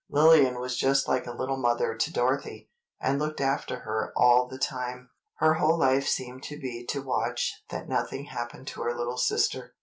Lillian 0.09 0.59
was 0.59 0.79
just 0.79 1.07
like 1.07 1.27
a 1.27 1.31
little 1.31 1.57
mother 1.61 1.93
to 1.93 2.11
Dorothy, 2.11 2.71
and 2.99 3.19
looked 3.19 3.39
after 3.39 3.81
her 3.81 4.11
all 4.17 4.47
the 4.47 4.57
time. 4.57 5.11
Her 5.35 5.53
whole 5.53 5.77
life 5.77 6.07
seemed 6.07 6.41
to 6.45 6.59
be 6.59 6.83
to 6.87 7.03
watch 7.03 7.61
that 7.69 7.87
nothing 7.87 8.25
happened 8.25 8.65
to 8.69 8.81
her 8.81 8.95
little 8.97 9.17
sister. 9.19 9.75